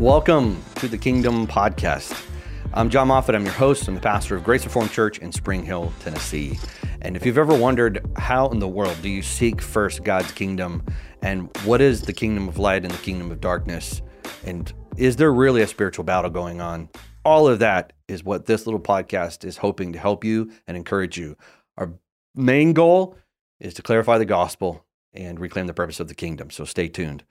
[0.00, 2.26] Welcome to the Kingdom Podcast.
[2.72, 3.34] I'm Jon Moffitt.
[3.34, 3.86] I'm your host.
[3.86, 6.58] I'm the pastor of Grace Reformed Church in Spring Hill, Tennessee.
[7.02, 10.82] And if you've ever wondered how in the world do you seek first God's kingdom
[11.20, 14.00] and what is the kingdom of light and the kingdom of darkness,
[14.46, 16.88] and is there really a spiritual battle going on?
[17.22, 21.18] All of that is what this little podcast is hoping to help you and encourage
[21.18, 21.36] you.
[21.76, 21.92] Our
[22.34, 23.18] main goal
[23.60, 26.48] is to clarify the gospel and reclaim the purpose of the kingdom.
[26.48, 27.22] So stay tuned.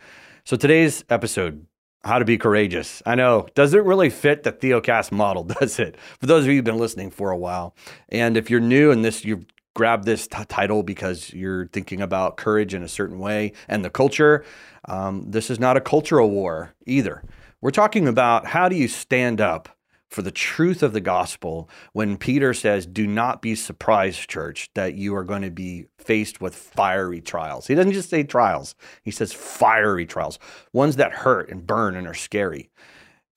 [0.45, 1.65] So today's episode
[2.03, 3.01] how to be courageous.
[3.05, 5.97] I know, doesn't really fit the Theocast model, does it?
[6.19, 7.75] For those of you who've been listening for a while.
[8.09, 9.45] And if you're new and this, you've
[9.75, 13.89] grabbed this t- title because you're thinking about courage in a certain way and the
[13.89, 14.43] culture,
[14.85, 17.23] um, this is not a cultural war either.
[17.61, 19.69] We're talking about how do you stand up
[20.09, 24.95] for the truth of the gospel when Peter says, Do not be surprised, church, that
[24.95, 27.67] you are going to be faced with fiery trials.
[27.67, 30.39] He doesn't just say trials, he says fiery trials,
[30.73, 32.69] ones that hurt and burn and are scary.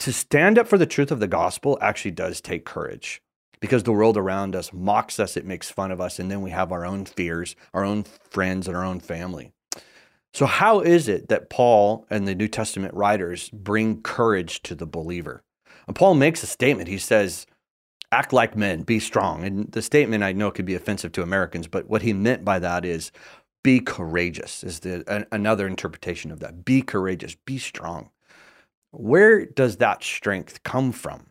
[0.01, 3.23] To stand up for the truth of the gospel actually does take courage
[3.61, 6.51] because the world around us mocks us, it makes fun of us, and then we
[6.51, 9.53] have our own fears, our own friends, and our own family.
[10.35, 14.87] So, how is it that Paul and the New Testament writers bring courage to the
[14.87, 15.45] believer?
[15.87, 16.89] And Paul makes a statement.
[16.89, 17.47] He says,
[18.13, 19.45] act like men, be strong.
[19.45, 22.59] And the statement I know could be offensive to Americans, but what he meant by
[22.59, 23.11] that is
[23.63, 26.65] be courageous, is the, a, another interpretation of that.
[26.65, 28.11] Be courageous, be strong.
[28.91, 31.29] Where does that strength come from?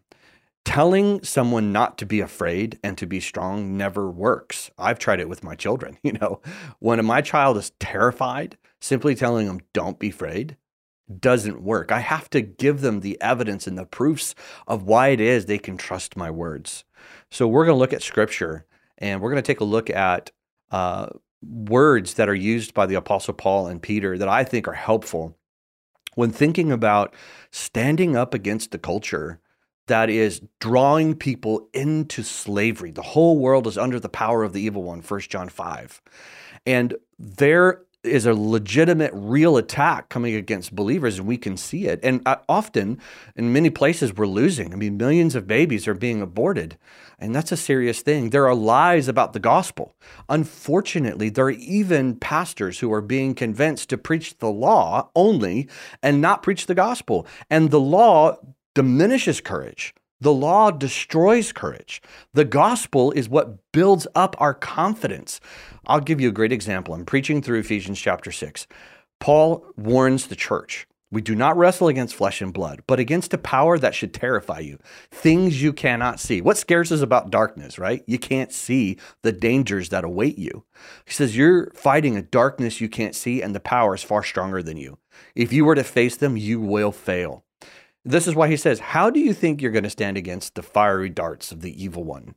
[0.66, 4.72] Telling someone not to be afraid and to be strong never works.
[4.78, 5.98] I've tried it with my children.
[6.04, 6.42] You know,
[6.80, 10.58] when my child is terrified, simply telling them, don't be afraid,
[11.20, 11.92] doesn't work.
[11.92, 14.36] I have to give them the evidence and the proofs
[14.68, 16.84] of why it is they can trust my words.
[17.30, 18.66] So we're going to look at scripture
[18.98, 20.32] and we're going to take a look at
[20.70, 21.08] uh,
[21.42, 25.38] words that are used by the Apostle Paul and Peter that I think are helpful
[26.16, 27.16] when thinking about
[27.52, 29.40] standing up against the culture
[29.88, 32.92] that is drawing people into slavery.
[32.92, 36.02] The whole world is under the power of the evil one, 1 John 5.
[36.66, 42.00] And there is a legitimate, real attack coming against believers, and we can see it.
[42.02, 43.00] And uh, often,
[43.36, 44.74] in many places, we're losing.
[44.74, 46.78] I mean, millions of babies are being aborted,
[47.20, 48.30] and that's a serious thing.
[48.30, 49.96] There are lies about the gospel.
[50.30, 55.70] Unfortunately, there are even pastors who are being convinced to preach the law only
[56.02, 57.28] and not preach the gospel.
[57.50, 58.38] And the law
[58.74, 59.94] diminishes courage.
[60.22, 62.02] The law destroys courage.
[62.34, 65.42] The gospel is what builds up our confidence.
[65.86, 66.94] I'll give you a great example.
[66.94, 68.68] I'm preaching through Ephesians chapter 6.
[69.20, 73.38] Paul warns the church we do not wrestle against flesh and blood, but against a
[73.38, 74.80] power that should terrify you,
[75.12, 76.40] things you cannot see.
[76.40, 78.02] What scares us about darkness, right?
[78.08, 80.64] You can't see the dangers that await you.
[81.06, 84.64] He says you're fighting a darkness you can't see, and the power is far stronger
[84.64, 85.00] than you.
[85.36, 87.44] If you were to face them, you will fail.
[88.04, 90.64] This is why he says, How do you think you're going to stand against the
[90.64, 92.36] fiery darts of the evil one?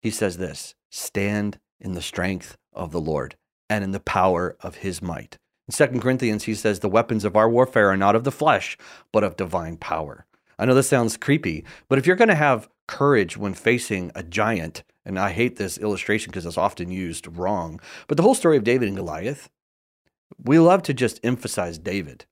[0.00, 3.36] He says this stand in the strength of the Lord
[3.68, 5.38] and in the power of his might.
[5.66, 8.78] In 2 Corinthians, he says, The weapons of our warfare are not of the flesh,
[9.12, 10.24] but of divine power.
[10.58, 14.22] I know this sounds creepy, but if you're going to have courage when facing a
[14.22, 18.56] giant, and I hate this illustration because it's often used wrong, but the whole story
[18.56, 19.50] of David and Goliath,
[20.42, 22.24] we love to just emphasize David.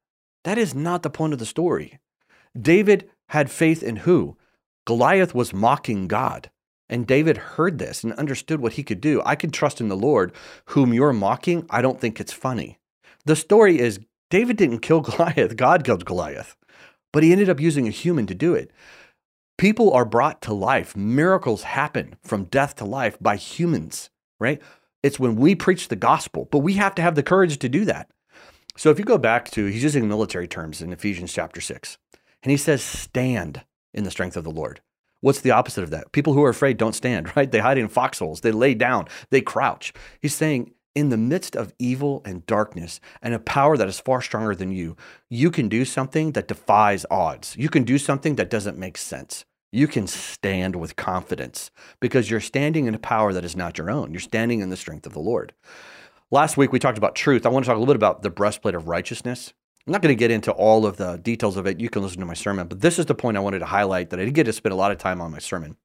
[0.45, 1.99] That is not the point of the story.
[2.63, 4.37] David had faith in who?
[4.87, 6.51] Goliath was mocking God.
[6.89, 9.21] And David heard this and understood what he could do.
[9.25, 10.33] I can trust in the Lord,
[10.67, 11.67] whom you're mocking.
[11.69, 12.79] I don't think it's funny.
[13.25, 13.99] The story is
[14.31, 16.57] David didn't kill Goliath, God killed Goliath,
[17.13, 18.71] but he ended up using a human to do it.
[19.59, 20.95] People are brought to life.
[20.97, 24.61] Miracles happen from death to life by humans, right?
[25.03, 27.85] It's when we preach the gospel, but we have to have the courage to do
[27.87, 28.11] that.
[28.77, 31.97] So if you go back to, he's using military terms in Ephesians chapter 6.
[32.47, 34.81] And he says, stand in the strength of the Lord.
[35.21, 36.13] What's the opposite of that?
[36.13, 37.51] People who are afraid don't stand, right?
[37.51, 39.93] They hide in foxholes, they lay down, they crouch.
[40.23, 44.23] He's saying, in the midst of evil and darkness and a power that is far
[44.23, 44.97] stronger than you,
[45.29, 47.57] you can do something that defies odds.
[47.59, 49.45] You can do something that doesn't make sense.
[49.73, 53.91] You can stand with confidence because you're standing in a power that is not your
[53.91, 54.13] own.
[54.13, 55.53] You're standing in the strength of the Lord.
[56.31, 57.45] Last week, we talked about truth.
[57.45, 59.53] I want to talk a little bit about the breastplate of righteousness.
[59.87, 61.79] I'm not going to get into all of the details of it.
[61.79, 64.11] You can listen to my sermon, but this is the point I wanted to highlight
[64.11, 65.77] that I didn't get to spend a lot of time on my sermon.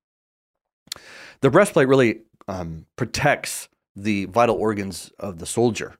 [1.41, 5.95] The breastplate really um, protects the vital organs of the soldier.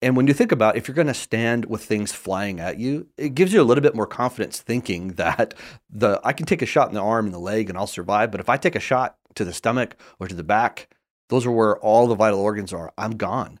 [0.00, 3.08] And when you think about if you're going to stand with things flying at you,
[3.16, 5.54] it gives you a little bit more confidence thinking that
[5.90, 8.30] the I can take a shot in the arm and the leg and I'll survive,
[8.30, 10.88] but if I take a shot to the stomach or to the back,
[11.28, 12.92] those are where all the vital organs are.
[12.96, 13.58] I'm gone.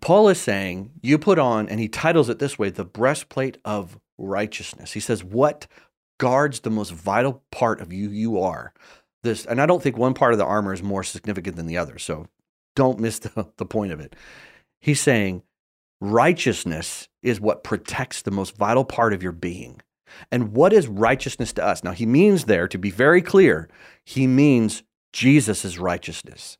[0.00, 3.98] Paul is saying, you put on, and he titles it this way the breastplate of
[4.18, 4.92] righteousness.
[4.92, 5.66] He says, What
[6.18, 8.72] guards the most vital part of you you are?
[9.22, 11.78] This, and I don't think one part of the armor is more significant than the
[11.78, 11.98] other.
[11.98, 12.26] So
[12.74, 14.16] don't miss the, the point of it.
[14.80, 15.42] He's saying
[16.00, 19.80] righteousness is what protects the most vital part of your being.
[20.30, 21.82] And what is righteousness to us?
[21.82, 23.68] Now, he means there, to be very clear,
[24.04, 24.82] he means
[25.12, 26.58] Jesus' righteousness.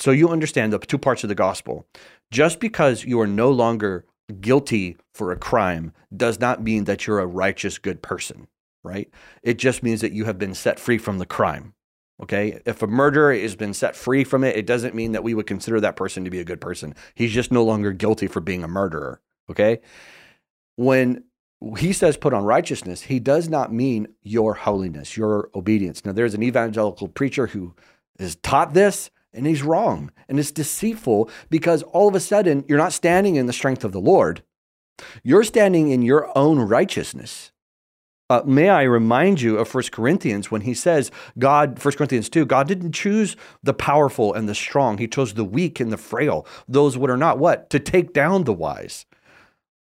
[0.00, 1.86] So you understand the two parts of the gospel.
[2.30, 4.06] Just because you are no longer
[4.40, 8.46] guilty for a crime does not mean that you're a righteous, good person,
[8.82, 9.10] right?
[9.42, 11.74] It just means that you have been set free from the crime.
[12.22, 12.60] Okay.
[12.66, 15.46] If a murderer has been set free from it, it doesn't mean that we would
[15.46, 16.94] consider that person to be a good person.
[17.14, 19.20] He's just no longer guilty for being a murderer.
[19.50, 19.80] Okay.
[20.76, 21.24] When
[21.78, 26.04] he says put on righteousness, he does not mean your holiness, your obedience.
[26.04, 27.74] Now, there's an evangelical preacher who
[28.18, 30.10] has taught this, and he's wrong.
[30.28, 33.92] And it's deceitful because all of a sudden you're not standing in the strength of
[33.92, 34.42] the Lord,
[35.22, 37.52] you're standing in your own righteousness.
[38.28, 42.46] Uh, may I remind you of 1 Corinthians when he says, God, 1 Corinthians 2,
[42.46, 43.34] God didn't choose
[43.64, 44.98] the powerful and the strong.
[44.98, 47.70] He chose the weak and the frail, those what are not what?
[47.70, 49.04] To take down the wise.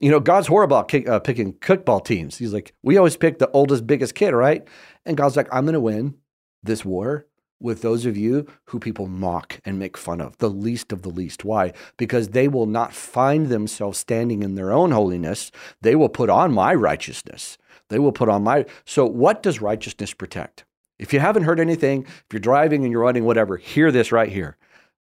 [0.00, 2.36] You know, God's horrible about kick, uh, picking kickball teams.
[2.36, 4.66] He's like, we always pick the oldest, biggest kid, right?
[5.06, 6.16] And God's like, I'm going to win
[6.64, 7.28] this war
[7.62, 11.08] with those of you who people mock and make fun of, the least of the
[11.08, 11.44] least.
[11.44, 11.72] Why?
[11.96, 15.50] Because they will not find themselves standing in their own holiness.
[15.80, 17.58] They will put on my righteousness.
[17.88, 18.66] They will put on my.
[18.84, 20.64] So, what does righteousness protect?
[20.98, 24.30] If you haven't heard anything, if you're driving and you're running, whatever, hear this right
[24.30, 24.56] here.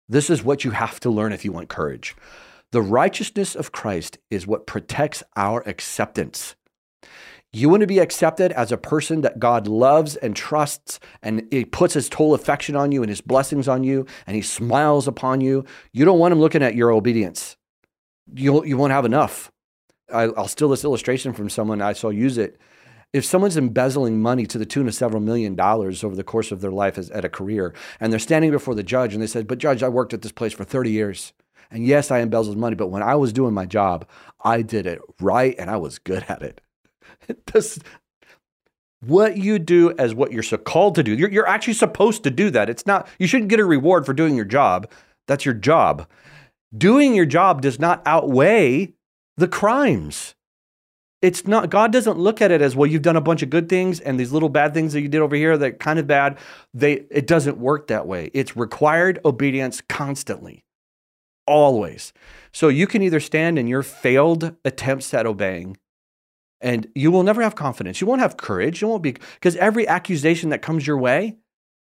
[0.09, 2.15] This is what you have to learn if you want courage.
[2.73, 6.55] The righteousness of Christ is what protects our acceptance.
[7.53, 11.65] You want to be accepted as a person that God loves and trusts, and He
[11.65, 15.41] puts His total affection on you and His blessings on you, and He smiles upon
[15.41, 15.65] you.
[15.93, 17.57] You don't want Him looking at your obedience.
[18.35, 19.51] You, you won't have enough.
[20.13, 22.61] I, I'll steal this illustration from someone I saw use it.
[23.13, 26.61] If someone's embezzling money to the tune of several million dollars over the course of
[26.61, 29.47] their life as, at a career, and they're standing before the judge and they said,
[29.47, 31.33] But, Judge, I worked at this place for 30 years.
[31.71, 34.07] And yes, I embezzled money, but when I was doing my job,
[34.45, 36.61] I did it right and I was good at it.
[37.53, 37.79] This,
[39.01, 42.31] what you do as what you're so called to do, you're, you're actually supposed to
[42.31, 42.69] do that.
[42.69, 44.91] It's not, you shouldn't get a reward for doing your job.
[45.29, 46.09] That's your job.
[46.77, 48.95] Doing your job does not outweigh
[49.37, 50.35] the crimes.
[51.23, 53.69] It's not, God doesn't look at it as, well, you've done a bunch of good
[53.69, 56.39] things and these little bad things that you did over here that kind of bad.
[56.75, 58.31] They, it doesn't work that way.
[58.35, 60.65] It's required obedience constantly
[61.47, 62.13] always.
[62.53, 65.77] So you can either stand in your failed attempts at obeying
[66.61, 68.01] and you will never have confidence.
[68.01, 68.81] You won't have courage.
[68.81, 71.37] You won't be, because every accusation that comes your way,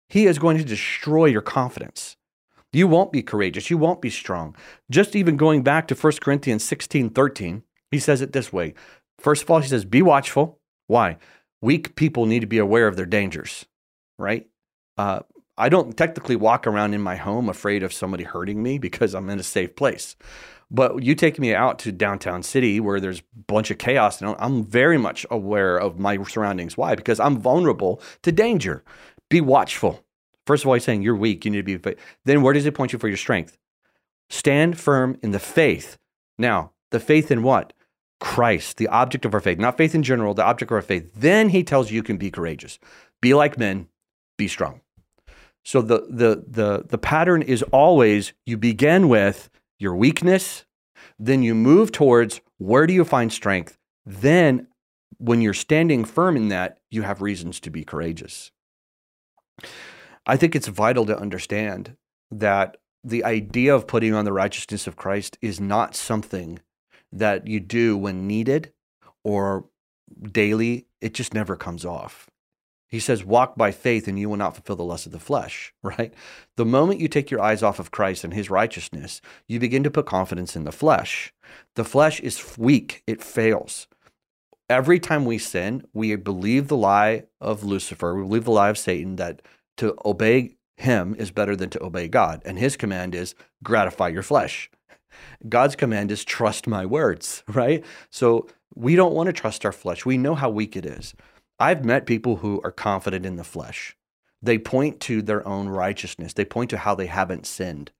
[0.09, 2.17] he is going to destroy your confidence.
[2.71, 3.69] You won't be courageous.
[3.69, 4.55] You won't be strong.
[4.91, 8.75] Just even going back to 1 Corinthians 16 13, he says it this way.
[9.17, 10.59] First of all, he says, Be watchful.
[10.87, 11.17] Why?
[11.61, 13.65] Weak people need to be aware of their dangers,
[14.17, 14.47] right?
[14.97, 15.21] Uh,
[15.57, 19.29] I don't technically walk around in my home afraid of somebody hurting me because I'm
[19.29, 20.15] in a safe place.
[20.71, 24.35] But you take me out to downtown city where there's a bunch of chaos, and
[24.37, 26.77] I'm very much aware of my surroundings.
[26.77, 26.95] Why?
[26.95, 28.83] Because I'm vulnerable to danger.
[29.29, 30.03] Be watchful.
[30.45, 31.45] First of all, he's saying you're weak.
[31.45, 31.95] You need to be.
[32.25, 33.57] Then where does he point you for your strength?
[34.29, 35.97] Stand firm in the faith.
[36.37, 37.73] Now, the faith in what?
[38.19, 41.09] Christ, the object of our faith, not faith in general, the object of our faith.
[41.15, 42.77] Then he tells you you can be courageous.
[43.21, 43.87] Be like men,
[44.37, 44.81] be strong.
[45.63, 50.65] So the the the the pattern is always you begin with your weakness,
[51.17, 53.77] then you move towards where do you find strength?
[54.05, 54.67] Then
[55.17, 58.51] when you're standing firm in that, you have reasons to be courageous.
[60.25, 61.95] I think it's vital to understand
[62.31, 66.59] that the idea of putting on the righteousness of Christ is not something
[67.11, 68.71] that you do when needed
[69.23, 69.65] or
[70.31, 70.85] daily.
[71.01, 72.29] It just never comes off.
[72.89, 75.73] He says, walk by faith and you will not fulfill the lust of the flesh,
[75.83, 76.13] right?
[76.57, 79.91] The moment you take your eyes off of Christ and his righteousness, you begin to
[79.91, 81.33] put confidence in the flesh.
[81.75, 83.87] The flesh is weak, it fails.
[84.69, 88.77] Every time we sin, we believe the lie of Lucifer, we believe the lie of
[88.77, 89.41] Satan that
[89.77, 92.41] to obey him is better than to obey God.
[92.45, 94.69] And his command is gratify your flesh.
[95.47, 97.83] God's command is trust my words, right?
[98.09, 100.05] So we don't want to trust our flesh.
[100.05, 101.15] We know how weak it is.
[101.59, 103.97] I've met people who are confident in the flesh.
[104.41, 106.33] They point to their own righteousness.
[106.33, 107.91] They point to how they haven't sinned.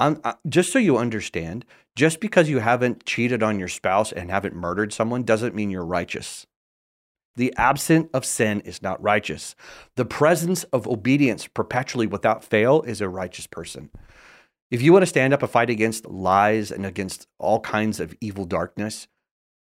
[0.00, 4.30] I'm, I, just so you understand, just because you haven't cheated on your spouse and
[4.30, 6.46] haven't murdered someone doesn't mean you're righteous.
[7.36, 9.54] The absence of sin is not righteous.
[9.96, 13.90] The presence of obedience perpetually without fail is a righteous person.
[14.70, 18.14] If you want to stand up and fight against lies and against all kinds of
[18.20, 19.06] evil darkness,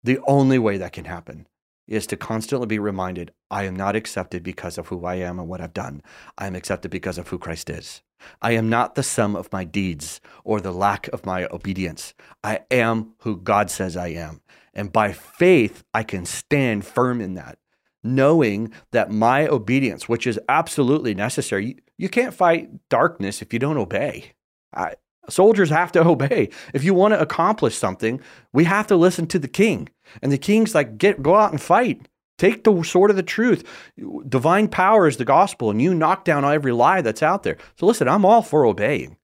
[0.04, 1.48] The only way that can happen
[1.90, 5.50] is to constantly be reminded I am not accepted because of who I am and
[5.50, 6.02] what I've done.
[6.38, 8.02] I am accepted because of who Christ is.
[8.42, 12.14] I am not the sum of my deeds or the lack of my obedience.
[12.44, 14.42] I am who God says I am.
[14.74, 17.58] And by faith, I can stand firm in that,
[18.04, 23.60] knowing that my obedience, which is absolutely necessary, you, you can't fight darkness if you
[23.60, 24.34] don't obey.
[24.74, 24.94] I,
[25.28, 26.50] soldiers have to obey.
[26.74, 28.22] If you want to accomplish something,
[28.54, 29.90] we have to listen to the king.
[30.22, 32.08] And the king's like, get go out and fight.
[32.38, 33.68] Take the sword of the truth.
[34.28, 37.58] Divine power is the gospel, and you knock down every lie that's out there.
[37.78, 39.18] So listen, I'm all for obeying.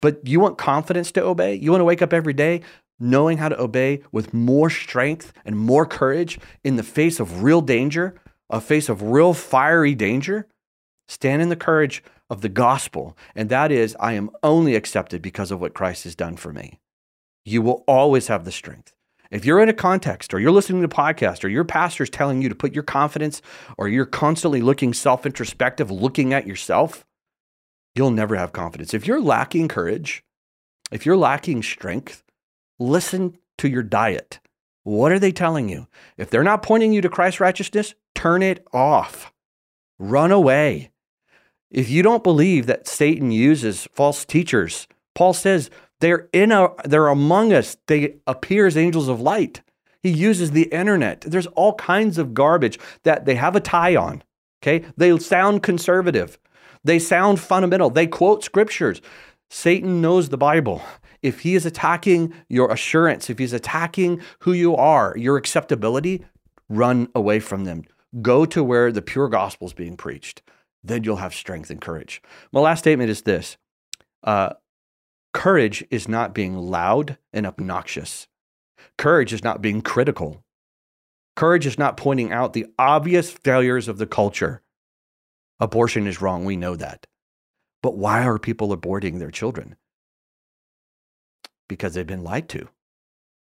[0.00, 1.54] But you want confidence to obey?
[1.54, 2.62] You want to wake up every day
[2.98, 7.60] knowing how to obey with more strength and more courage in the face of real
[7.60, 10.46] danger, a face of real fiery danger?
[11.08, 15.50] Stand in the courage of the gospel, and that is, I am only accepted because
[15.50, 16.80] of what Christ has done for me.
[17.44, 18.94] You will always have the strength.
[19.32, 22.42] If you're in a context or you're listening to a podcast or your pastor's telling
[22.42, 23.40] you to put your confidence
[23.78, 27.06] or you're constantly looking self introspective, looking at yourself,
[27.94, 28.92] you'll never have confidence.
[28.92, 30.22] If you're lacking courage,
[30.90, 32.22] if you're lacking strength,
[32.78, 34.38] listen to your diet.
[34.82, 35.86] What are they telling you?
[36.18, 39.32] If they're not pointing you to Christ's righteousness, turn it off.
[39.98, 40.90] Run away.
[41.70, 45.70] If you don't believe that Satan uses false teachers, Paul says
[46.02, 47.76] they're in a, they're among us.
[47.86, 49.62] They appear as angels of light.
[50.02, 51.20] He uses the internet.
[51.20, 54.24] There's all kinds of garbage that they have a tie on.
[54.60, 54.84] Okay.
[54.96, 56.40] They sound conservative.
[56.82, 57.88] They sound fundamental.
[57.88, 59.00] They quote scriptures.
[59.48, 60.82] Satan knows the Bible.
[61.22, 66.24] If he is attacking your assurance, if he's attacking who you are, your acceptability,
[66.68, 67.84] run away from them.
[68.20, 70.42] Go to where the pure gospel is being preached.
[70.82, 72.20] Then you'll have strength and courage.
[72.50, 73.56] My last statement is this
[74.24, 74.54] uh,
[75.32, 78.28] Courage is not being loud and obnoxious.
[78.98, 80.44] Courage is not being critical.
[81.34, 84.62] Courage is not pointing out the obvious failures of the culture.
[85.58, 86.44] Abortion is wrong.
[86.44, 87.06] We know that.
[87.82, 89.76] But why are people aborting their children?
[91.68, 92.68] Because they've been lied to.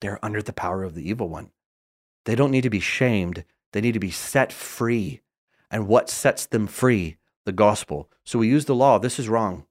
[0.01, 1.51] They're under the power of the evil one.
[2.27, 5.23] They don't need to be shamed, they need to be set free.
[5.71, 7.17] And what sets them free?
[7.47, 8.11] The gospel.
[8.25, 8.99] So we use the law.
[8.99, 9.65] This is wrong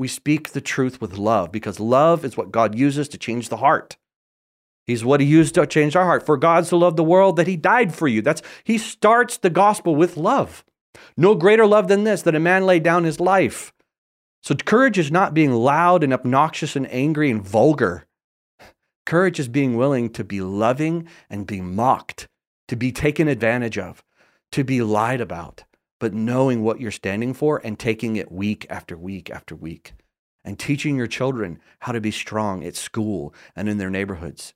[0.00, 3.58] we speak the truth with love because love is what God uses to change the
[3.58, 3.98] heart.
[4.86, 6.24] He's what he used to change our heart.
[6.24, 8.22] For God so loved the world that he died for you.
[8.22, 10.64] That's he starts the gospel with love.
[11.18, 13.74] No greater love than this that a man laid down his life.
[14.42, 18.06] So courage is not being loud and obnoxious and angry and vulgar.
[19.04, 22.26] Courage is being willing to be loving and be mocked,
[22.68, 24.02] to be taken advantage of,
[24.52, 25.64] to be lied about
[26.00, 29.92] but knowing what you're standing for and taking it week after week after week
[30.44, 34.54] and teaching your children how to be strong at school and in their neighborhoods.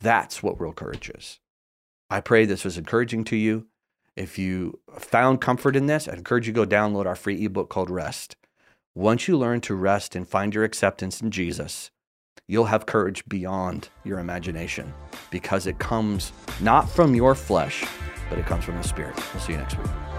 [0.00, 1.38] That's what real courage is.
[2.10, 3.68] I pray this was encouraging to you.
[4.16, 7.70] If you found comfort in this, I encourage you to go download our free ebook
[7.70, 8.36] called Rest.
[8.94, 11.92] Once you learn to rest and find your acceptance in Jesus,
[12.48, 14.92] you'll have courage beyond your imagination
[15.30, 17.84] because it comes not from your flesh,
[18.28, 19.14] but it comes from the Spirit.
[19.32, 20.09] We'll see you next week.